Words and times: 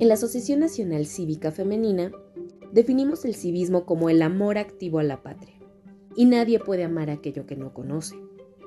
En 0.00 0.06
la 0.06 0.14
Asociación 0.14 0.60
Nacional 0.60 1.06
Cívica 1.06 1.50
Femenina, 1.50 2.12
definimos 2.70 3.24
el 3.24 3.34
civismo 3.34 3.84
como 3.84 4.08
el 4.10 4.22
amor 4.22 4.56
activo 4.56 5.00
a 5.00 5.02
la 5.02 5.22
patria. 5.22 5.56
Y 6.14 6.26
nadie 6.26 6.60
puede 6.60 6.84
amar 6.84 7.10
aquello 7.10 7.46
que 7.46 7.56
no 7.56 7.74
conoce. 7.74 8.14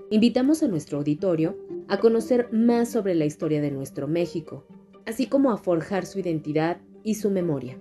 Invitamos 0.09 0.61
a 0.61 0.67
nuestro 0.67 0.97
auditorio 0.97 1.57
a 1.87 1.99
conocer 1.99 2.51
más 2.51 2.89
sobre 2.89 3.15
la 3.15 3.23
historia 3.23 3.61
de 3.61 3.71
nuestro 3.71 4.09
México, 4.09 4.65
así 5.05 5.27
como 5.27 5.51
a 5.51 5.57
forjar 5.57 6.05
su 6.05 6.19
identidad 6.19 6.81
y 7.01 7.15
su 7.15 7.29
memoria. 7.29 7.79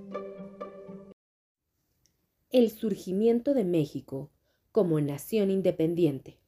El 2.51 2.71
surgimiento 2.71 3.53
de 3.53 3.65
México 3.65 4.31
como 4.71 5.01
nación 5.01 5.51
independiente. 5.51 6.39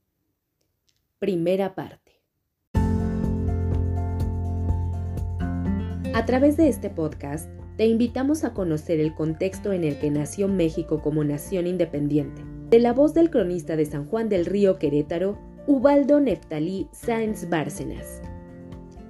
Primera 1.19 1.75
parte. 1.75 2.02
A 6.15 6.27
través 6.27 6.59
de 6.59 6.69
este 6.69 6.91
podcast, 6.91 7.49
te 7.79 7.87
invitamos 7.87 8.45
a 8.45 8.53
conocer 8.53 9.01
el 9.01 9.15
contexto 9.15 9.73
en 9.73 9.83
el 9.83 9.99
que 9.99 10.11
nació 10.11 10.47
México 10.47 11.01
como 11.01 11.25
nación 11.25 11.67
independiente, 11.67 12.43
de 12.69 12.81
la 12.81 12.93
voz 12.93 13.15
del 13.15 13.31
cronista 13.31 13.77
de 13.77 13.87
San 13.87 14.05
Juan 14.05 14.29
del 14.29 14.45
Río 14.45 14.79
Querétaro, 14.79 15.39
Ubaldo 15.67 16.21
Neftalí 16.21 16.87
Sáenz 16.93 17.49
Bárcenas, 17.49 18.21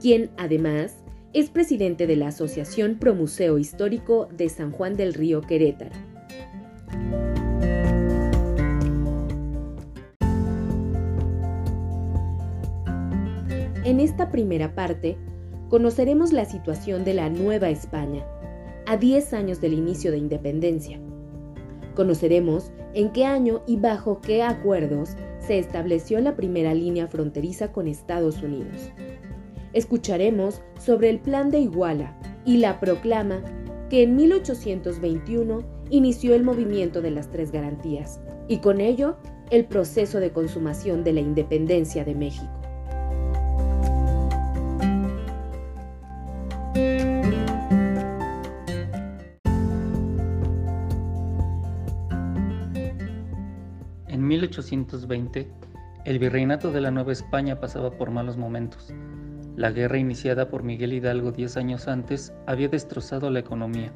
quien 0.00 0.30
además 0.36 1.02
es 1.32 1.50
presidente 1.50 2.06
de 2.06 2.14
la 2.14 2.28
Asociación 2.28 2.98
Promuseo 3.00 3.58
Histórico 3.58 4.28
de 4.36 4.48
San 4.48 4.70
Juan 4.70 4.96
del 4.96 5.12
Río 5.12 5.40
Querétaro. 5.40 5.90
En 13.84 13.98
esta 13.98 14.30
primera 14.30 14.76
parte, 14.76 15.18
conoceremos 15.72 16.34
la 16.34 16.44
situación 16.44 17.02
de 17.02 17.14
la 17.14 17.30
Nueva 17.30 17.70
España, 17.70 18.26
a 18.84 18.98
10 18.98 19.32
años 19.32 19.62
del 19.62 19.72
inicio 19.72 20.10
de 20.10 20.18
independencia. 20.18 21.00
Conoceremos 21.94 22.70
en 22.92 23.10
qué 23.10 23.24
año 23.24 23.62
y 23.66 23.78
bajo 23.78 24.20
qué 24.20 24.42
acuerdos 24.42 25.16
se 25.38 25.58
estableció 25.58 26.20
la 26.20 26.36
primera 26.36 26.74
línea 26.74 27.08
fronteriza 27.08 27.72
con 27.72 27.88
Estados 27.88 28.42
Unidos. 28.42 28.92
Escucharemos 29.72 30.60
sobre 30.78 31.08
el 31.08 31.20
Plan 31.20 31.50
de 31.50 31.60
Iguala 31.60 32.20
y 32.44 32.58
la 32.58 32.78
proclama 32.78 33.42
que 33.88 34.02
en 34.02 34.14
1821 34.14 35.60
inició 35.88 36.34
el 36.34 36.44
movimiento 36.44 37.00
de 37.00 37.12
las 37.12 37.30
tres 37.30 37.50
garantías 37.50 38.20
y 38.46 38.58
con 38.58 38.82
ello 38.82 39.16
el 39.48 39.64
proceso 39.64 40.20
de 40.20 40.32
consumación 40.32 41.02
de 41.02 41.14
la 41.14 41.20
independencia 41.20 42.04
de 42.04 42.14
México. 42.14 42.61
En 54.22 54.28
1820, 54.28 55.48
el 56.04 56.20
virreinato 56.20 56.70
de 56.70 56.80
la 56.80 56.92
Nueva 56.92 57.10
España 57.10 57.58
pasaba 57.58 57.90
por 57.90 58.12
malos 58.12 58.36
momentos. 58.36 58.94
La 59.56 59.72
guerra 59.72 59.98
iniciada 59.98 60.48
por 60.48 60.62
Miguel 60.62 60.92
Hidalgo 60.92 61.32
diez 61.32 61.56
años 61.56 61.88
antes 61.88 62.32
había 62.46 62.68
destrozado 62.68 63.30
la 63.30 63.40
economía, 63.40 63.92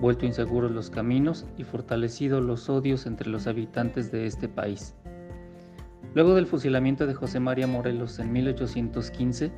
vuelto 0.00 0.26
inseguros 0.26 0.70
los 0.70 0.90
caminos 0.90 1.44
y 1.58 1.64
fortalecido 1.64 2.40
los 2.40 2.68
odios 2.68 3.04
entre 3.06 3.28
los 3.28 3.48
habitantes 3.48 4.12
de 4.12 4.26
este 4.26 4.48
país. 4.48 4.94
Luego 6.14 6.36
del 6.36 6.46
fusilamiento 6.46 7.08
de 7.08 7.14
José 7.14 7.40
María 7.40 7.66
Morelos 7.66 8.20
en 8.20 8.32
1815, 8.32 9.50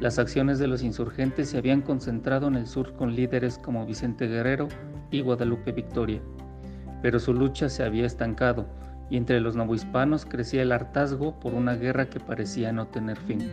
las 0.00 0.18
acciones 0.18 0.58
de 0.58 0.66
los 0.66 0.82
insurgentes 0.82 1.48
se 1.48 1.58
habían 1.58 1.82
concentrado 1.82 2.48
en 2.48 2.56
el 2.56 2.66
sur 2.66 2.94
con 2.94 3.14
líderes 3.14 3.56
como 3.56 3.86
Vicente 3.86 4.26
Guerrero 4.26 4.66
y 5.12 5.20
Guadalupe 5.20 5.70
Victoria, 5.70 6.20
pero 7.02 7.20
su 7.20 7.32
lucha 7.32 7.68
se 7.68 7.84
había 7.84 8.06
estancado 8.06 8.66
y 9.10 9.16
entre 9.16 9.40
los 9.40 9.56
novohispanos 9.56 10.24
crecía 10.24 10.62
el 10.62 10.72
hartazgo 10.72 11.38
por 11.40 11.52
una 11.52 11.74
guerra 11.74 12.08
que 12.08 12.20
parecía 12.20 12.72
no 12.72 12.86
tener 12.86 13.18
fin. 13.18 13.50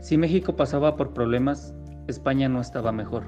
Si 0.00 0.18
México 0.18 0.56
pasaba 0.56 0.96
por 0.96 1.14
problemas, 1.14 1.74
España 2.08 2.48
no 2.48 2.60
estaba 2.60 2.90
mejor. 2.90 3.22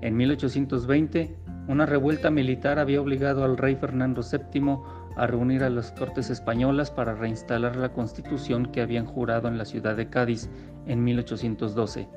En 0.00 0.16
1820, 0.16 1.36
una 1.68 1.84
revuelta 1.84 2.30
militar 2.30 2.78
había 2.78 3.02
obligado 3.02 3.44
al 3.44 3.58
rey 3.58 3.76
Fernando 3.76 4.22
VII 4.22 4.78
a 5.16 5.26
reunir 5.26 5.62
a 5.62 5.70
las 5.70 5.92
Cortes 5.92 6.30
españolas 6.30 6.90
para 6.90 7.14
reinstalar 7.14 7.76
la 7.76 7.92
constitución 7.92 8.66
que 8.66 8.80
habían 8.80 9.04
jurado 9.04 9.46
en 9.48 9.58
la 9.58 9.66
ciudad 9.66 9.94
de 9.94 10.08
Cádiz 10.08 10.48
en 10.86 11.04
1812, 11.04 12.08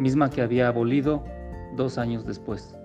misma 0.00 0.30
que 0.30 0.42
había 0.42 0.66
abolido 0.66 1.22
dos 1.76 1.98
años 1.98 2.26
después. 2.26 2.76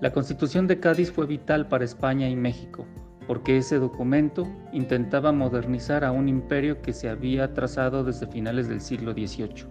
La 0.00 0.12
constitución 0.12 0.68
de 0.68 0.78
Cádiz 0.78 1.10
fue 1.10 1.26
vital 1.26 1.66
para 1.66 1.84
España 1.84 2.28
y 2.28 2.36
México, 2.36 2.86
porque 3.26 3.56
ese 3.56 3.78
documento 3.78 4.46
intentaba 4.72 5.32
modernizar 5.32 6.04
a 6.04 6.12
un 6.12 6.28
imperio 6.28 6.82
que 6.82 6.92
se 6.92 7.08
había 7.08 7.54
trazado 7.54 8.04
desde 8.04 8.26
finales 8.26 8.68
del 8.68 8.80
siglo 8.80 9.12
XVIII. 9.12 9.66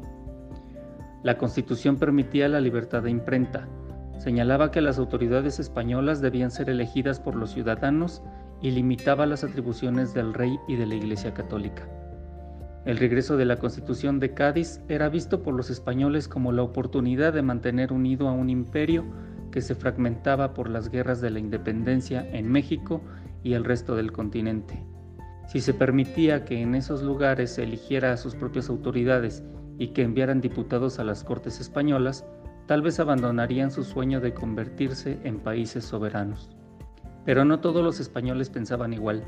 La 1.23 1.37
constitución 1.37 1.97
permitía 1.97 2.49
la 2.49 2.59
libertad 2.59 3.03
de 3.03 3.11
imprenta, 3.11 3.67
señalaba 4.17 4.71
que 4.71 4.81
las 4.81 4.97
autoridades 4.97 5.59
españolas 5.59 6.21
debían 6.21 6.51
ser 6.51 6.69
elegidas 6.69 7.19
por 7.19 7.35
los 7.35 7.51
ciudadanos 7.51 8.23
y 8.61 8.71
limitaba 8.71 9.25
las 9.25 9.43
atribuciones 9.43 10.13
del 10.13 10.33
rey 10.33 10.59
y 10.67 10.75
de 10.75 10.85
la 10.85 10.95
Iglesia 10.95 11.33
Católica. 11.33 11.87
El 12.85 12.97
regreso 12.97 13.37
de 13.37 13.45
la 13.45 13.57
Constitución 13.57 14.19
de 14.19 14.33
Cádiz 14.33 14.81
era 14.89 15.07
visto 15.07 15.41
por 15.41 15.53
los 15.53 15.69
españoles 15.69 16.27
como 16.27 16.51
la 16.51 16.63
oportunidad 16.63 17.31
de 17.31 17.41
mantener 17.41 17.93
unido 17.93 18.27
a 18.27 18.33
un 18.33 18.49
imperio 18.49 19.05
que 19.51 19.61
se 19.61 19.75
fragmentaba 19.75 20.53
por 20.53 20.69
las 20.69 20.89
guerras 20.89 21.21
de 21.21 21.29
la 21.29 21.39
independencia 21.39 22.27
en 22.33 22.51
México 22.51 23.01
y 23.43 23.53
el 23.53 23.63
resto 23.63 23.95
del 23.95 24.11
continente. 24.11 24.83
Si 25.47 25.59
se 25.59 25.73
permitía 25.73 26.45
que 26.45 26.61
en 26.61 26.73
esos 26.73 27.03
lugares 27.03 27.51
se 27.51 27.63
eligiera 27.63 28.13
a 28.13 28.17
sus 28.17 28.35
propias 28.35 28.69
autoridades 28.69 29.43
y 29.77 29.89
que 29.89 30.03
enviaran 30.03 30.41
diputados 30.41 30.99
a 30.99 31.03
las 31.03 31.23
Cortes 31.23 31.59
españolas, 31.59 32.25
tal 32.65 32.81
vez 32.81 32.99
abandonarían 32.99 33.71
su 33.71 33.83
sueño 33.83 34.21
de 34.21 34.33
convertirse 34.33 35.19
en 35.23 35.39
países 35.39 35.83
soberanos. 35.83 36.49
Pero 37.25 37.45
no 37.45 37.59
todos 37.59 37.83
los 37.83 37.99
españoles 37.99 38.49
pensaban 38.49 38.93
igual. 38.93 39.23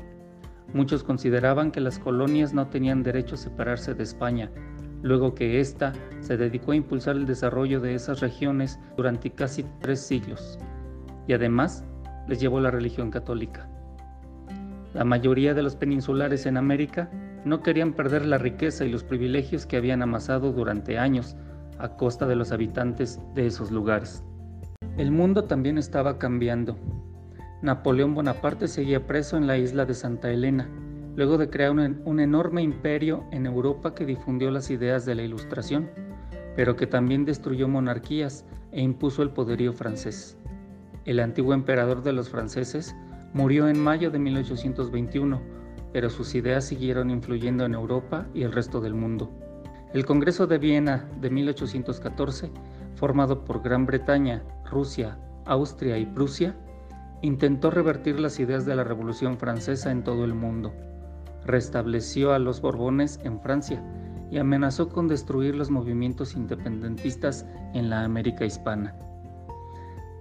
Muchos 0.72 1.04
consideraban 1.04 1.70
que 1.70 1.80
las 1.80 1.98
colonias 1.98 2.54
no 2.54 2.68
tenían 2.68 3.02
derecho 3.02 3.34
a 3.34 3.38
separarse 3.38 3.94
de 3.94 4.02
España, 4.02 4.50
luego 5.02 5.34
que 5.34 5.60
ésta 5.60 5.92
se 6.20 6.36
dedicó 6.36 6.72
a 6.72 6.76
impulsar 6.76 7.16
el 7.16 7.26
desarrollo 7.26 7.80
de 7.80 7.94
esas 7.94 8.20
regiones 8.20 8.80
durante 8.96 9.30
casi 9.30 9.64
tres 9.80 10.00
siglos, 10.00 10.58
y 11.28 11.34
además 11.34 11.84
les 12.26 12.40
llevó 12.40 12.58
la 12.60 12.70
religión 12.70 13.10
católica. 13.10 13.68
La 14.96 15.04
mayoría 15.04 15.52
de 15.52 15.62
los 15.62 15.76
peninsulares 15.76 16.46
en 16.46 16.56
América 16.56 17.10
no 17.44 17.62
querían 17.62 17.92
perder 17.92 18.24
la 18.24 18.38
riqueza 18.38 18.86
y 18.86 18.88
los 18.88 19.04
privilegios 19.04 19.66
que 19.66 19.76
habían 19.76 20.00
amasado 20.00 20.52
durante 20.52 20.98
años 20.98 21.36
a 21.78 21.98
costa 21.98 22.26
de 22.26 22.34
los 22.34 22.50
habitantes 22.50 23.20
de 23.34 23.46
esos 23.46 23.70
lugares. 23.70 24.24
El 24.96 25.10
mundo 25.10 25.44
también 25.44 25.76
estaba 25.76 26.18
cambiando 26.18 26.78
Napoleón 27.60 28.14
Bonaparte 28.14 28.68
seguía 28.68 29.06
preso 29.06 29.36
en 29.36 29.46
la 29.46 29.58
isla 29.58 29.84
de 29.84 29.92
Santa 29.92 30.30
Elena, 30.30 30.66
luego 31.14 31.36
de 31.36 31.50
crear 31.50 31.72
un, 31.72 32.20
enorme 32.20 32.62
imperio 32.62 33.24
en 33.32 33.44
Europa 33.44 33.94
que 33.94 34.06
difundió 34.06 34.50
las 34.50 34.70
ideas 34.70 35.04
de 35.04 35.14
la 35.14 35.24
Ilustración, 35.24 35.90
pero 36.56 36.74
que 36.74 36.86
también 36.86 37.26
destruyó 37.26 37.68
monarquías 37.68 38.46
e 38.72 38.80
impuso 38.80 39.22
el 39.22 39.28
poderío 39.28 39.74
francés. 39.74 40.38
El 41.04 41.20
antiguo 41.20 41.52
emperador 41.52 42.02
de 42.02 42.14
los 42.14 42.30
franceses 42.30 42.96
murió 43.32 43.68
en 43.68 43.78
mayo 43.78 44.10
de 44.10 44.18
1821, 44.18 45.40
pero 45.92 46.10
sus 46.10 46.34
ideas 46.34 46.64
siguieron 46.64 47.10
influyendo 47.10 47.64
en 47.64 47.74
Europa 47.74 48.26
y 48.34 48.42
el 48.42 48.52
resto 48.52 48.80
del 48.80 48.94
mundo. 48.94 49.30
El 49.92 50.04
Congreso 50.04 50.46
de 50.46 50.58
Viena 50.58 51.08
de 51.20 51.30
1814, 51.30 52.50
formado 52.94 53.44
por 53.44 53.62
Gran 53.62 53.86
Bretaña, 53.86 54.42
Rusia, 54.70 55.18
Austria 55.44 55.98
y 55.98 56.06
Prusia, 56.06 56.54
Intentó 57.22 57.70
revertir 57.70 58.20
las 58.20 58.38
ideas 58.38 58.66
de 58.66 58.76
la 58.76 58.84
Revolución 58.84 59.38
Francesa 59.38 59.90
en 59.90 60.04
todo 60.04 60.24
el 60.24 60.34
mundo. 60.34 60.74
Restableció 61.44 62.32
a 62.32 62.38
los 62.38 62.60
Borbones 62.60 63.18
en 63.24 63.40
Francia 63.40 63.82
y 64.30 64.38
amenazó 64.38 64.90
con 64.90 65.08
destruir 65.08 65.54
los 65.54 65.70
movimientos 65.70 66.34
independentistas 66.34 67.46
en 67.72 67.88
la 67.88 68.04
América 68.04 68.44
hispana. 68.44 68.94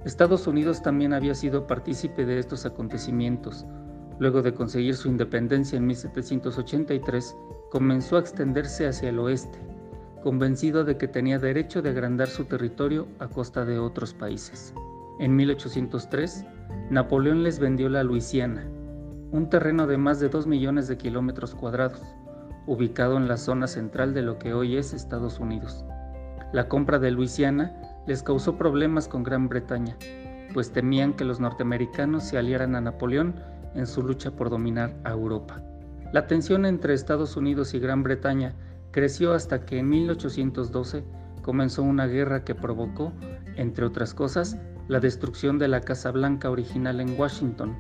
Estados 0.06 0.46
Unidos 0.46 0.84
también 0.84 1.14
había 1.14 1.34
sido 1.34 1.66
partícipe 1.66 2.28
de 2.28 2.38
estos 2.38 2.68
acontecimientos. 2.68 3.66
Luego 4.20 4.44
de 4.44 4.54
conseguir 4.54 4.96
su 4.96 5.08
independencia 5.08 5.78
en 5.78 5.88
1783, 5.88 7.36
comenzó 7.72 8.18
a 8.18 8.20
extenderse 8.20 8.88
hacia 8.88 9.10
el 9.10 9.18
oeste, 9.18 9.58
convencido 10.22 10.84
de 10.84 10.98
que 10.98 11.08
tenía 11.08 11.40
derecho 11.40 11.82
de 11.82 11.90
agrandar 11.90 12.28
su 12.28 12.46
territorio 12.46 13.08
a 13.18 13.28
costa 13.28 13.66
de 13.66 13.80
otros 13.80 14.14
países. 14.14 14.76
En 15.20 15.36
1803, 15.36 16.46
Napoleón 16.92 17.42
les 17.42 17.58
vendió 17.58 17.90
la 17.90 18.04
Luisiana, 18.04 18.64
un 19.32 19.50
terreno 19.50 19.88
de 19.88 19.98
más 19.98 20.20
de 20.20 20.30
2 20.30 20.46
millones 20.46 20.88
de 20.88 20.98
kilómetros 20.98 21.56
cuadrados, 21.56 22.04
ubicado 22.68 23.18
en 23.18 23.28
la 23.28 23.38
zona 23.38 23.66
central 23.66 24.14
de 24.14 24.22
lo 24.22 24.38
que 24.38 24.54
hoy 24.54 24.78
es 24.78 24.94
Estados 24.94 25.40
Unidos. 25.40 25.84
La 26.54 26.70
compra 26.70 27.00
de 27.00 27.10
Luisiana 27.10 27.74
les 28.08 28.24
causó 28.24 28.58
problemas 28.58 29.08
con 29.08 29.24
Gran 29.24 29.50
Bretaña, 29.50 29.98
pues 30.54 30.72
temían 30.72 31.14
que 31.14 31.26
los 31.26 31.40
norteamericanos 31.40 32.24
se 32.24 32.38
aliaran 32.38 32.76
a 32.76 32.82
Napoleón 32.82 33.36
en 33.74 33.88
su 33.88 34.04
lucha 34.04 34.32
por 34.32 34.50
dominar 34.50 34.96
a 35.04 35.12
Europa. 35.12 35.62
La 36.14 36.28
tensión 36.28 36.66
entre 36.66 36.94
Estados 36.94 37.36
Unidos 37.36 37.74
y 37.74 37.80
Gran 37.80 38.04
Bretaña 38.04 38.54
creció 38.92 39.34
hasta 39.34 39.66
que 39.66 39.80
en 39.80 39.90
1812 39.90 41.04
comenzó 41.42 41.84
una 41.84 42.08
guerra 42.08 42.44
que 42.44 42.56
provocó, 42.56 43.12
entre 43.56 43.86
otras 43.86 44.14
cosas, 44.14 44.58
la 44.88 45.00
destrucción 45.00 45.60
de 45.60 45.68
la 45.68 45.82
Casa 45.82 46.12
Blanca 46.12 46.50
original 46.50 47.02
en 47.02 47.20
Washington, 47.20 47.76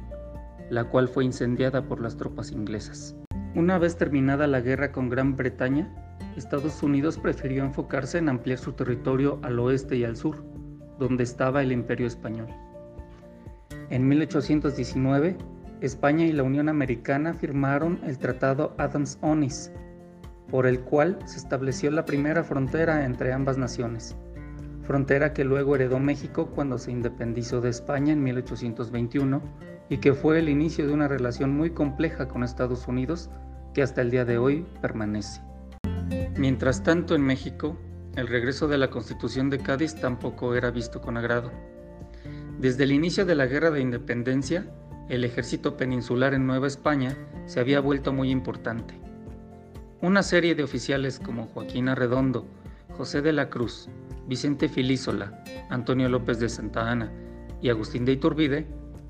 la 0.70 0.86
cual 0.86 1.08
fue 1.08 1.24
incendiada 1.24 1.84
por 1.88 2.02
las 2.02 2.18
tropas 2.18 2.52
inglesas. 2.52 3.16
Una 3.56 3.78
vez 3.78 3.96
terminada 3.96 4.48
la 4.48 4.60
guerra 4.60 4.92
con 4.92 5.10
Gran 5.10 5.36
Bretaña, 5.36 5.90
Estados 6.36 6.84
Unidos 6.84 7.18
prefirió 7.18 7.64
enfocarse 7.64 8.18
en 8.18 8.30
ampliar 8.30 8.58
su 8.58 8.74
territorio 8.74 9.40
al 9.42 9.60
oeste 9.60 9.96
y 9.96 10.04
al 10.04 10.18
sur, 10.18 10.44
donde 11.00 11.24
estaba 11.24 11.64
el 11.64 11.72
Imperio 11.72 12.08
Español. 12.08 12.48
En 13.90 14.08
1819, 14.08 15.38
España 15.82 16.26
y 16.26 16.32
la 16.32 16.44
Unión 16.44 16.70
Americana 16.70 17.34
firmaron 17.34 18.00
el 18.06 18.18
Tratado 18.18 18.74
Adams-Onis, 18.78 19.72
por 20.50 20.66
el 20.66 20.82
cual 20.82 21.20
se 21.26 21.38
estableció 21.38 21.92
la 21.92 22.06
primera 22.06 22.44
frontera 22.44 23.06
entre 23.06 23.34
ambas 23.34 23.58
naciones, 23.58 24.16
frontera 24.84 25.34
que 25.34 25.44
luego 25.44 25.76
heredó 25.76 26.00
México 26.00 26.52
cuando 26.54 26.78
se 26.78 26.92
independizó 26.92 27.62
de 27.62 27.70
España 27.70 28.14
en 28.14 28.24
1821 28.24 29.42
y 29.90 29.98
que 29.98 30.14
fue 30.14 30.40
el 30.40 30.50
inicio 30.50 30.88
de 30.88 30.94
una 30.94 31.08
relación 31.08 31.56
muy 31.56 31.72
compleja 31.72 32.28
con 32.28 32.44
Estados 32.44 32.88
Unidos 32.88 33.30
que 33.74 33.84
hasta 33.84 34.02
el 34.02 34.12
día 34.12 34.26
de 34.26 34.38
hoy 34.38 34.66
permanece. 34.82 35.42
Mientras 36.38 36.84
tanto, 36.84 37.16
en 37.16 37.22
México, 37.22 37.78
el 38.16 38.28
regreso 38.28 38.68
de 38.68 38.78
la 38.78 38.90
Constitución 38.90 39.50
de 39.50 39.60
Cádiz 39.60 39.96
tampoco 39.96 40.56
era 40.56 40.72
visto 40.72 41.02
con 41.02 41.18
agrado. 41.18 41.52
Desde 42.60 42.84
el 42.84 42.92
inicio 42.92 43.26
de 43.26 43.36
la 43.36 43.46
Guerra 43.46 43.72
de 43.72 43.82
Independencia, 43.82 44.66
el 45.10 45.24
ejército 45.24 45.78
peninsular 45.78 46.34
en 46.34 46.48
Nueva 46.48 46.68
España 46.68 47.18
se 47.46 47.60
había 47.60 47.80
vuelto 47.80 48.14
muy 48.14 48.32
importante. 48.32 48.96
Una 50.02 50.24
serie 50.24 50.56
de 50.56 50.64
oficiales 50.64 51.20
como 51.20 51.48
Joaquín 51.48 51.90
Arredondo, 51.90 52.48
José 52.98 53.22
de 53.22 53.34
la 53.34 53.50
Cruz, 53.50 53.90
Vicente 54.28 54.70
Filísola, 54.70 55.44
Antonio 55.70 56.10
López 56.10 56.40
de 56.40 56.50
Santa 56.50 56.90
Ana 56.90 57.12
y 57.62 57.70
Agustín 57.70 58.06
de 58.06 58.14
Iturbide 58.14 58.68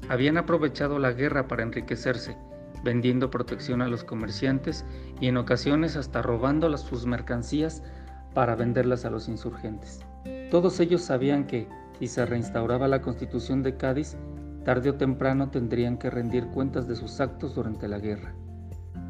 habían 0.09 0.37
aprovechado 0.37 0.99
la 0.99 1.11
guerra 1.11 1.47
para 1.47 1.63
enriquecerse, 1.63 2.37
vendiendo 2.85 3.31
protección 3.31 3.81
a 3.81 3.87
los 3.87 4.05
comerciantes 4.05 4.85
y 5.19 5.27
en 5.27 5.35
ocasiones 5.35 5.97
hasta 5.97 6.21
robando 6.21 6.77
sus 6.77 7.05
mercancías 7.05 7.83
para 8.33 8.55
venderlas 8.55 9.03
a 9.03 9.09
los 9.09 9.27
insurgentes. 9.27 9.99
Todos 10.51 10.79
ellos 10.79 11.01
sabían 11.01 11.47
que, 11.47 11.67
si 11.99 12.07
se 12.07 12.25
reinstauraba 12.25 12.87
la 12.87 13.01
constitución 13.01 13.63
de 13.63 13.75
Cádiz, 13.75 14.15
tarde 14.63 14.91
o 14.91 14.95
temprano 14.95 15.49
tendrían 15.49 15.97
que 15.97 16.09
rendir 16.09 16.45
cuentas 16.47 16.87
de 16.87 16.95
sus 16.95 17.19
actos 17.19 17.55
durante 17.55 17.87
la 17.87 17.99
guerra. 17.99 18.33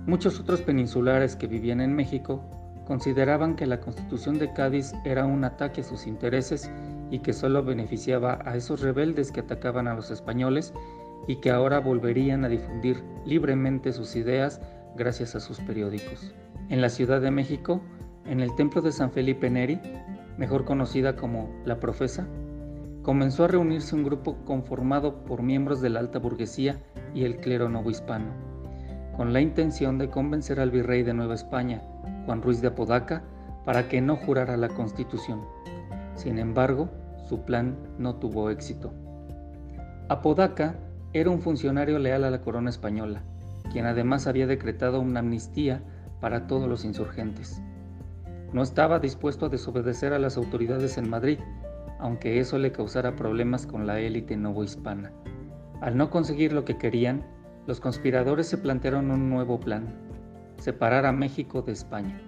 Muchos 0.08 0.40
otros 0.40 0.62
peninsulares 0.62 1.36
que 1.36 1.48
vivían 1.48 1.82
en 1.82 1.94
México 1.94 2.44
consideraban 2.86 3.56
que 3.56 3.66
la 3.66 3.82
constitución 3.82 4.40
de 4.40 4.54
Cádiz 4.54 4.94
era 5.04 5.26
un 5.26 5.44
ataque 5.44 5.82
a 5.82 5.84
sus 5.84 6.08
intereses 6.08 6.72
y 7.12 7.20
que 7.20 7.34
solo 7.34 7.64
beneficiaba 7.64 8.40
a 8.46 8.56
esos 8.56 8.82
rebeldes 8.82 9.32
que 9.32 9.42
atacaban 9.42 9.88
a 9.88 9.96
los 9.96 10.12
españoles 10.12 10.74
y 11.28 11.38
que 11.38 11.52
ahora 11.52 11.80
volverían 11.80 12.46
a 12.46 12.50
difundir 12.50 13.04
libremente 13.26 13.92
sus 13.92 14.16
ideas 14.16 14.62
gracias 14.96 15.36
a 15.36 15.40
sus 15.40 15.60
periódicos. 15.60 16.34
En 16.70 16.82
la 16.82 16.90
Ciudad 16.90 17.22
de 17.22 17.32
México, 17.32 17.82
en 18.26 18.40
el 18.40 18.56
templo 18.56 18.82
de 18.82 18.92
San 18.92 19.12
Felipe 19.12 19.50
Neri, 19.50 19.80
mejor 20.38 20.66
conocida 20.66 21.16
como 21.16 21.50
La 21.66 21.80
Profesa, 21.80 22.28
comenzó 23.02 23.44
a 23.44 23.48
reunirse 23.48 23.96
un 23.96 24.04
grupo 24.04 24.38
conformado 24.46 25.24
por 25.26 25.44
miembros 25.44 25.82
de 25.82 25.90
la 25.90 26.00
alta 26.00 26.20
burguesía 26.20 26.82
y 27.14 27.24
el 27.24 27.38
clero 27.38 27.70
novohispano, 27.70 28.32
con 29.16 29.32
la 29.32 29.42
intención 29.42 29.98
de 29.98 30.10
convencer 30.10 30.60
al 30.60 30.72
virrey 30.72 31.04
de 31.04 31.14
Nueva 31.14 31.36
España, 31.36 31.82
Juan 32.26 32.42
Ruiz 32.42 32.62
de 32.62 32.70
Apodaca, 32.70 33.24
para 33.64 33.88
que 33.88 34.02
no 34.02 34.16
jurara 34.16 34.58
la 34.58 34.70
constitución. 34.70 35.42
Sin 36.16 36.40
embargo, 36.40 36.90
su 37.28 37.42
plan 37.42 37.76
no 37.98 38.16
tuvo 38.16 38.50
éxito. 38.50 38.94
Apodaca 40.10 40.76
era 41.16 41.30
un 41.30 41.40
funcionario 41.40 41.98
leal 41.98 42.26
a 42.26 42.30
la 42.30 42.42
corona 42.42 42.70
española, 42.70 43.24
quien 43.72 43.86
además 43.86 44.28
había 44.28 44.48
decretado 44.48 45.00
una 45.00 45.22
amnistía 45.22 45.82
para 46.20 46.46
todos 46.46 46.68
los 46.68 46.84
insurgentes. 46.84 47.62
No 48.52 48.62
estaba 48.62 49.00
dispuesto 49.00 49.46
a 49.46 49.50
desobedecer 49.50 50.12
a 50.12 50.20
las 50.20 50.36
autoridades 50.36 50.98
en 50.98 51.10
Madrid, 51.10 51.40
aunque 52.00 52.42
eso 52.42 52.58
le 52.58 52.74
causara 52.74 53.16
problemas 53.16 53.66
con 53.66 53.88
la 53.88 54.02
élite 54.02 54.36
novohispana. 54.36 55.14
Al 55.80 55.96
no 55.96 56.10
conseguir 56.10 56.52
lo 56.52 56.66
que 56.66 56.78
querían, 56.78 57.26
los 57.66 57.80
conspiradores 57.80 58.48
se 58.48 58.58
plantearon 58.58 59.10
un 59.10 59.30
nuevo 59.30 59.58
plan, 59.58 59.88
separar 60.58 61.06
a 61.06 61.14
México 61.14 61.62
de 61.62 61.72
España. 61.72 62.20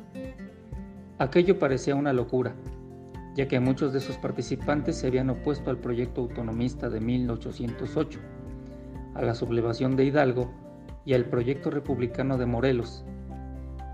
Aquello 1.19 1.59
parecía 1.59 1.93
una 1.95 2.13
locura, 2.13 2.55
ya 3.35 3.49
que 3.49 3.59
muchos 3.59 3.91
de 3.91 3.99
sus 3.99 4.15
participantes 4.15 4.95
se 4.95 5.07
habían 5.07 5.29
opuesto 5.29 5.71
al 5.71 5.77
proyecto 5.77 6.21
autonomista 6.21 6.89
de 6.89 7.01
1808, 7.01 8.19
a 9.17 9.21
la 9.23 9.33
sublevación 9.33 9.95
de 9.95 10.05
Hidalgo 10.05 10.51
y 11.05 11.13
al 11.13 11.25
proyecto 11.25 11.71
republicano 11.71 12.37
de 12.37 12.45
Morelos. 12.45 13.03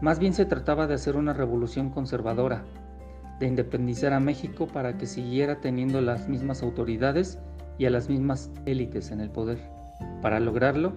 Más 0.02 0.20
bien 0.20 0.34
se 0.34 0.46
trataba 0.46 0.86
de 0.86 0.96
hacer 0.96 1.16
una 1.16 1.34
revolución 1.34 1.90
conservadora, 1.90 2.64
de 3.40 3.48
independizar 3.48 4.14
a 4.14 4.20
México 4.20 4.68
para 4.68 4.98
que 4.98 5.06
siguiera 5.06 5.62
teniendo 5.62 6.02
las 6.02 6.28
mismas 6.28 6.62
autoridades 6.62 7.40
y 7.78 7.86
a 7.86 7.90
las 7.90 8.10
mismas 8.10 8.52
élites 8.66 9.12
en 9.12 9.22
el 9.22 9.30
poder. 9.30 9.60
Para 10.22 10.40
lograrlo, 10.40 10.94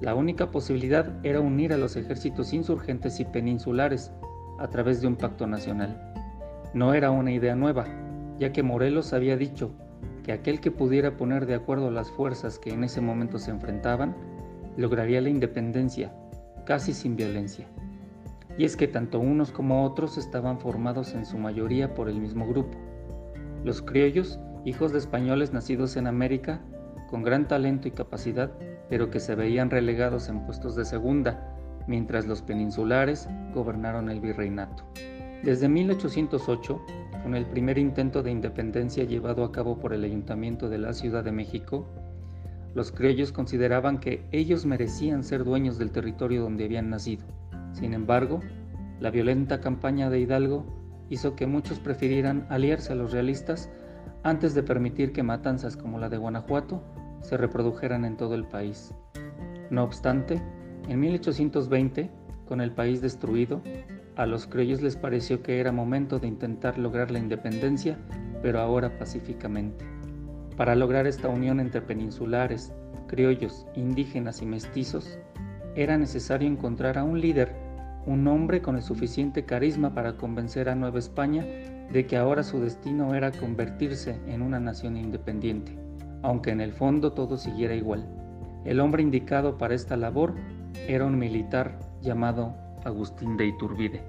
la 0.00 0.14
única 0.14 0.50
posibilidad 0.50 1.10
era 1.24 1.40
unir 1.40 1.72
a 1.72 1.78
los 1.78 1.96
ejércitos 1.96 2.52
insurgentes 2.52 3.18
y 3.20 3.24
peninsulares 3.24 4.12
a 4.58 4.68
través 4.68 5.00
de 5.00 5.06
un 5.06 5.16
pacto 5.16 5.46
nacional. 5.46 6.12
No 6.74 6.92
era 6.92 7.10
una 7.10 7.32
idea 7.32 7.54
nueva, 7.54 7.86
ya 8.38 8.52
que 8.52 8.62
Morelos 8.62 9.12
había 9.12 9.36
dicho 9.36 9.72
que 10.24 10.32
aquel 10.32 10.60
que 10.60 10.70
pudiera 10.70 11.16
poner 11.16 11.46
de 11.46 11.54
acuerdo 11.54 11.90
las 11.90 12.10
fuerzas 12.10 12.58
que 12.58 12.70
en 12.70 12.82
ese 12.82 13.00
momento 13.00 13.38
se 13.38 13.50
enfrentaban, 13.50 14.16
lograría 14.76 15.20
la 15.20 15.28
independencia, 15.28 16.12
casi 16.64 16.94
sin 16.94 17.14
violencia. 17.14 17.68
Y 18.56 18.64
es 18.64 18.76
que 18.76 18.88
tanto 18.88 19.20
unos 19.20 19.52
como 19.52 19.84
otros 19.84 20.16
estaban 20.16 20.58
formados 20.58 21.14
en 21.14 21.26
su 21.26 21.36
mayoría 21.36 21.94
por 21.94 22.08
el 22.08 22.20
mismo 22.20 22.46
grupo. 22.46 22.78
Los 23.64 23.82
criollos, 23.82 24.40
hijos 24.64 24.92
de 24.92 24.98
españoles 24.98 25.52
nacidos 25.52 25.96
en 25.96 26.06
América, 26.06 26.60
con 27.10 27.22
gran 27.22 27.46
talento 27.46 27.86
y 27.86 27.90
capacidad, 27.90 28.50
pero 28.88 29.10
que 29.10 29.20
se 29.20 29.34
veían 29.34 29.70
relegados 29.70 30.28
en 30.28 30.44
puestos 30.46 30.74
de 30.74 30.86
segunda, 30.86 31.54
mientras 31.86 32.26
los 32.26 32.40
peninsulares 32.40 33.28
gobernaron 33.52 34.08
el 34.08 34.20
virreinato. 34.20 34.84
Desde 35.44 35.68
1808, 35.68 36.80
con 37.22 37.34
el 37.34 37.44
primer 37.44 37.76
intento 37.76 38.22
de 38.22 38.30
independencia 38.30 39.04
llevado 39.04 39.44
a 39.44 39.52
cabo 39.52 39.78
por 39.78 39.92
el 39.92 40.02
Ayuntamiento 40.02 40.70
de 40.70 40.78
la 40.78 40.94
Ciudad 40.94 41.22
de 41.22 41.32
México, 41.32 41.86
los 42.74 42.90
criollos 42.90 43.30
consideraban 43.30 43.98
que 43.98 44.24
ellos 44.32 44.64
merecían 44.64 45.22
ser 45.22 45.44
dueños 45.44 45.76
del 45.76 45.90
territorio 45.90 46.40
donde 46.40 46.64
habían 46.64 46.88
nacido. 46.88 47.26
Sin 47.74 47.92
embargo, 47.92 48.40
la 49.00 49.10
violenta 49.10 49.60
campaña 49.60 50.08
de 50.08 50.20
Hidalgo 50.20 50.64
hizo 51.10 51.36
que 51.36 51.46
muchos 51.46 51.78
prefirieran 51.78 52.46
aliarse 52.48 52.94
a 52.94 52.96
los 52.96 53.12
realistas 53.12 53.70
antes 54.22 54.54
de 54.54 54.62
permitir 54.62 55.12
que 55.12 55.22
matanzas 55.22 55.76
como 55.76 55.98
la 55.98 56.08
de 56.08 56.16
Guanajuato 56.16 56.82
se 57.20 57.36
reprodujeran 57.36 58.06
en 58.06 58.16
todo 58.16 58.34
el 58.34 58.44
país. 58.44 58.94
No 59.68 59.84
obstante, 59.84 60.40
en 60.88 61.00
1820, 61.00 62.10
con 62.46 62.62
el 62.62 62.72
país 62.72 63.02
destruido, 63.02 63.60
a 64.16 64.26
los 64.26 64.46
criollos 64.46 64.80
les 64.80 64.96
pareció 64.96 65.42
que 65.42 65.58
era 65.60 65.72
momento 65.72 66.18
de 66.18 66.28
intentar 66.28 66.78
lograr 66.78 67.10
la 67.10 67.18
independencia, 67.18 67.98
pero 68.42 68.60
ahora 68.60 68.98
pacíficamente. 68.98 69.84
Para 70.56 70.76
lograr 70.76 71.06
esta 71.06 71.28
unión 71.28 71.58
entre 71.58 71.82
peninsulares, 71.82 72.72
criollos, 73.08 73.66
indígenas 73.74 74.40
y 74.40 74.46
mestizos, 74.46 75.18
era 75.74 75.98
necesario 75.98 76.48
encontrar 76.48 76.96
a 76.96 77.04
un 77.04 77.20
líder, 77.20 77.52
un 78.06 78.26
hombre 78.28 78.62
con 78.62 78.76
el 78.76 78.82
suficiente 78.82 79.44
carisma 79.44 79.94
para 79.94 80.16
convencer 80.16 80.68
a 80.68 80.76
Nueva 80.76 81.00
España 81.00 81.44
de 81.92 82.06
que 82.06 82.16
ahora 82.16 82.42
su 82.42 82.60
destino 82.60 83.14
era 83.14 83.32
convertirse 83.32 84.20
en 84.26 84.42
una 84.42 84.60
nación 84.60 84.96
independiente, 84.96 85.76
aunque 86.22 86.50
en 86.50 86.60
el 86.60 86.72
fondo 86.72 87.12
todo 87.12 87.36
siguiera 87.36 87.74
igual. 87.74 88.06
El 88.64 88.80
hombre 88.80 89.02
indicado 89.02 89.58
para 89.58 89.74
esta 89.74 89.96
labor 89.96 90.34
era 90.86 91.04
un 91.04 91.18
militar 91.18 91.78
llamado 92.00 92.54
Agustín 92.84 93.36
de 93.36 93.46
Iturbide. 93.46 94.02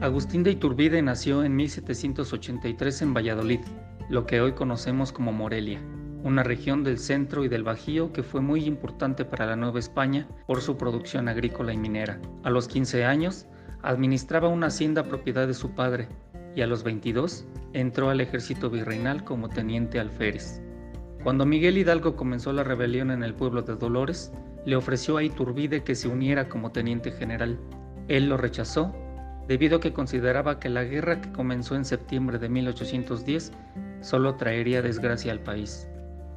Agustín 0.00 0.42
de 0.42 0.52
Iturbide 0.52 1.02
nació 1.02 1.44
en 1.44 1.56
1783 1.56 3.02
en 3.02 3.14
Valladolid, 3.14 3.60
lo 4.08 4.26
que 4.26 4.40
hoy 4.40 4.52
conocemos 4.52 5.12
como 5.12 5.32
Morelia, 5.32 5.80
una 6.24 6.42
región 6.42 6.84
del 6.84 6.98
centro 6.98 7.44
y 7.44 7.48
del 7.48 7.64
Bajío 7.64 8.12
que 8.12 8.22
fue 8.22 8.40
muy 8.40 8.64
importante 8.64 9.24
para 9.24 9.46
la 9.46 9.56
Nueva 9.56 9.78
España 9.78 10.26
por 10.46 10.60
su 10.60 10.76
producción 10.76 11.28
agrícola 11.28 11.72
y 11.72 11.76
minera. 11.76 12.20
A 12.44 12.50
los 12.50 12.66
15 12.68 13.04
años, 13.04 13.46
Administraba 13.82 14.48
una 14.48 14.66
hacienda 14.66 15.04
propiedad 15.04 15.46
de 15.46 15.54
su 15.54 15.70
padre 15.70 16.08
y 16.54 16.60
a 16.60 16.66
los 16.66 16.82
22 16.82 17.46
entró 17.72 18.10
al 18.10 18.20
ejército 18.20 18.68
virreinal 18.68 19.24
como 19.24 19.48
teniente 19.48 19.98
alférez. 19.98 20.60
Cuando 21.22 21.46
Miguel 21.46 21.78
Hidalgo 21.78 22.14
comenzó 22.14 22.52
la 22.52 22.62
rebelión 22.62 23.10
en 23.10 23.22
el 23.22 23.34
pueblo 23.34 23.62
de 23.62 23.76
Dolores, 23.76 24.32
le 24.64 24.76
ofreció 24.76 25.16
a 25.16 25.22
Iturbide 25.22 25.82
que 25.82 25.94
se 25.94 26.08
uniera 26.08 26.48
como 26.48 26.72
teniente 26.72 27.12
general. 27.12 27.58
Él 28.08 28.28
lo 28.28 28.36
rechazó 28.36 28.94
debido 29.48 29.78
a 29.78 29.80
que 29.80 29.92
consideraba 29.92 30.60
que 30.60 30.68
la 30.68 30.84
guerra 30.84 31.20
que 31.20 31.32
comenzó 31.32 31.74
en 31.74 31.84
septiembre 31.84 32.38
de 32.38 32.48
1810 32.48 33.52
solo 34.00 34.36
traería 34.36 34.82
desgracia 34.82 35.32
al 35.32 35.40
país. 35.40 35.88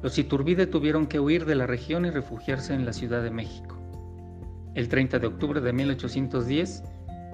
Los 0.02 0.18
Iturbide 0.18 0.66
tuvieron 0.66 1.06
que 1.06 1.20
huir 1.20 1.46
de 1.46 1.54
la 1.54 1.66
región 1.66 2.04
y 2.04 2.10
refugiarse 2.10 2.74
en 2.74 2.84
la 2.84 2.92
Ciudad 2.92 3.22
de 3.22 3.30
México. 3.30 3.78
El 4.74 4.88
30 4.88 5.18
de 5.18 5.26
octubre 5.28 5.60
de 5.60 5.72
1810, 5.72 6.82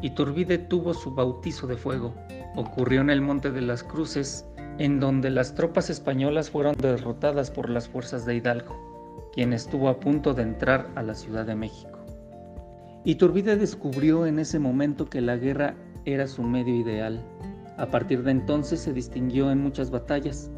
Iturbide 0.02 0.59
tuvo 0.59 0.94
su 0.94 1.14
bautizo 1.14 1.66
de 1.66 1.76
fuego. 1.76 2.14
Ocurrió 2.56 3.00
en 3.00 3.11
el 3.11 3.23
Monte 3.23 3.50
de 3.50 3.62
las 3.62 3.82
Cruces, 3.82 4.47
en 4.78 5.00
donde 5.00 5.30
las 5.30 5.54
tropas 5.54 5.90
españolas 5.90 6.50
fueron 6.50 6.75
derrotadas 6.76 7.50
por 7.50 7.70
las 7.70 7.88
fuerzas 7.88 8.25
de 8.25 8.37
Hidalgo, 8.37 8.89
quien 9.32 9.52
estuvo 9.52 9.88
a 9.88 10.00
punto 10.00 10.34
de 10.34 10.42
entrar 10.42 10.90
a 10.94 11.02
la 11.02 11.14
Ciudad 11.14 11.46
de 11.46 11.54
México. 11.54 11.99
Iturbide 13.04 13.56
descubrió 13.56 14.26
en 14.26 14.38
ese 14.38 14.58
momento 14.58 15.08
que 15.08 15.20
la 15.20 15.37
guerra 15.37 15.75
era 16.04 16.26
su 16.26 16.42
medio 16.42 16.75
ideal. 16.75 17.20
A 17.78 17.87
partir 17.87 18.22
de 18.22 18.32
entonces 18.32 18.80
se 18.80 18.92
distinguió 18.92 19.50
en 19.50 19.62
muchas 19.62 19.90
batallas, 19.90 20.50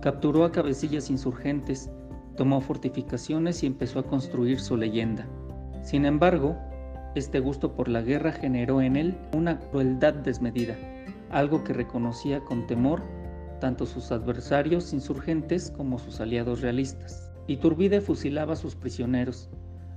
Capturó 0.00 0.44
a 0.44 0.52
cabecillas 0.52 1.10
insurgentes, 1.10 1.90
tomó 2.36 2.62
fortificaciones 2.62 3.62
y 3.62 3.66
empezó 3.66 3.98
a 3.98 4.06
construir 4.06 4.58
su 4.58 4.78
leyenda. 4.78 5.26
Sin 5.82 6.06
embargo, 6.06 6.56
este 7.14 7.38
gusto 7.38 7.74
por 7.74 7.88
la 7.88 8.00
guerra 8.00 8.32
generó 8.32 8.80
en 8.80 8.96
él 8.96 9.18
una 9.34 9.58
crueldad 9.58 10.14
desmedida, 10.14 10.74
algo 11.30 11.64
que 11.64 11.74
reconocía 11.74 12.40
con 12.40 12.66
temor 12.66 13.02
tanto 13.60 13.84
sus 13.84 14.10
adversarios 14.10 14.94
insurgentes 14.94 15.70
como 15.70 15.98
sus 15.98 16.18
aliados 16.20 16.62
realistas. 16.62 17.29
Iturbide 17.50 18.00
fusilaba 18.00 18.52
a 18.52 18.56
sus 18.56 18.76
prisioneros, 18.76 19.50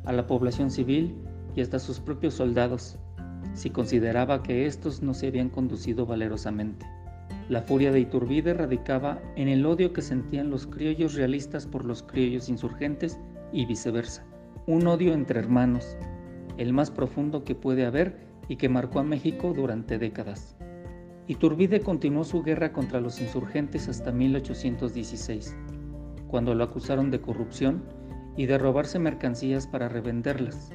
a 0.05 0.12
la 0.12 0.25
población 0.25 0.72
civil 0.72 1.13
y 1.55 1.62
hasta 1.62 1.77
a 1.77 1.79
sus 1.79 2.00
propios 2.00 2.33
soldados, 2.33 2.98
si 3.53 3.69
consideraba 3.69 4.41
que 4.41 4.65
estos 4.65 5.03
no 5.03 5.13
se 5.13 5.27
habían 5.27 5.50
conducido 5.50 6.07
valerosamente. 6.07 6.88
La 7.50 7.62
furia 7.62 7.91
de 7.91 8.00
Iturbide 8.00 8.55
radicaba 8.55 9.22
en 9.36 9.50
el 9.50 9.67
odio 9.67 9.93
que 9.93 10.01
sentían 10.01 10.50
los 10.50 10.65
criollos 10.65 11.13
realistas 11.13 11.67
por 11.67 11.86
los 11.86 12.01
criollos 12.01 12.50
insurgentes 12.50 13.19
y 13.51 13.67
viceversa. 13.67 14.25
Un 14.65 14.88
odio 14.88 15.13
entre 15.13 15.39
hermanos, 15.39 15.95
el 16.57 16.74
más 16.74 16.89
profundo 16.89 17.43
que 17.43 17.53
puede 17.53 17.86
haber 17.86 18.17
y 18.48 18.55
que 18.55 18.67
marcó 18.67 18.98
a 18.98 19.03
México 19.03 19.53
durante 19.55 20.00
décadas. 20.00 20.57
Iturbide 21.27 21.81
continuó 21.81 22.24
su 22.24 22.41
guerra 22.41 22.74
contra 22.74 23.00
los 23.00 23.22
insurgentes 23.22 23.88
hasta 23.89 24.12
1816, 24.12 25.55
cuando 26.33 26.55
lo 26.55 26.63
acusaron 26.63 27.11
de 27.11 27.21
corrupción 27.21 27.83
y 28.35 28.47
de 28.47 28.57
robarse 28.57 28.97
mercancías 28.97 29.67
para 29.67 29.87
revenderlas. 29.87 30.71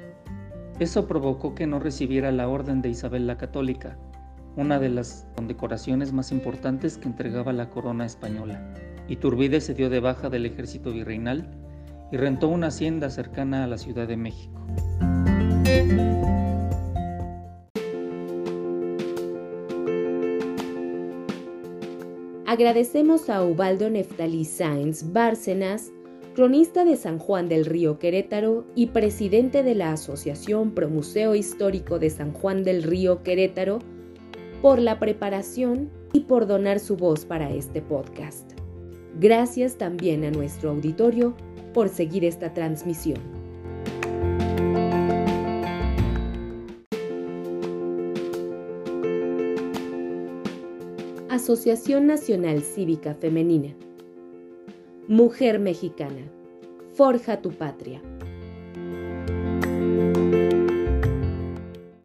Eso 0.79 1.09
provocó 1.09 1.57
que 1.57 1.67
no 1.67 1.81
recibiera 1.81 2.31
la 2.31 2.47
orden 2.47 2.81
de 2.81 2.91
Isabel 2.91 3.27
la 3.27 3.39
Católica, 3.39 3.99
una 4.55 4.79
de 4.79 4.89
las 4.89 5.27
condecoraciones 5.35 6.13
más 6.13 6.31
importantes 6.31 6.97
que 6.97 7.09
entregaba 7.09 7.53
la 7.53 7.71
corona 7.71 8.07
española. 8.07 8.73
Iturbide 9.09 9.61
se 9.61 9.75
dio 9.75 9.91
de 9.91 9.99
baja 9.99 10.31
del 10.31 10.47
ejército 10.47 10.93
virreinal 10.93 11.51
y 12.13 12.19
rentó 12.19 12.47
una 12.47 12.69
hacienda 12.69 13.11
cercana 13.11 13.65
a 13.65 13.67
la 13.67 13.79
Ciudad 13.79 14.07
de 14.07 14.17
México. 14.17 14.65
Agradecemos 22.49 23.29
a 23.29 23.45
Ubaldo 23.45 23.91
Neftalí 23.91 24.47
Sáenz 24.47 25.13
Bárcenas, 25.13 25.93
cronista 26.35 26.87
de 26.87 26.97
San 26.97 27.19
Juan 27.19 27.47
del 27.47 27.67
Río 27.67 27.99
Querétaro 27.99 28.65
y 28.75 28.87
presidente 28.87 29.63
de 29.63 29.75
la 29.75 29.93
Asociación 29.93 30.71
Promuseo 30.71 31.35
Histórico 31.35 31.99
de 31.99 32.09
San 32.09 32.33
Juan 32.33 32.65
del 32.65 32.85
Río 32.85 33.23
Querétaro, 33.23 33.81
por 34.63 34.79
la 34.79 34.99
preparación 34.99 35.91
y 36.15 36.21
por 36.21 36.47
donar 36.47 36.81
su 36.81 36.97
voz 36.97 37.27
para 37.27 37.51
este 37.51 37.83
podcast. 37.83 38.53
Gracias 39.21 39.77
también 39.77 40.25
a 40.25 40.31
nuestro 40.31 40.71
auditorio 40.71 41.37
por 41.75 41.91
seguir 41.91 42.25
esta 42.25 42.55
transmisión. 42.55 43.38
Asociación 51.49 52.07
Nacional 52.07 52.61
Cívica 52.61 53.15
Femenina. 53.15 53.75
Mujer 55.09 55.59
Mexicana. 55.59 56.31
Forja 56.93 57.41
tu 57.41 57.53
patria. 57.53 58.03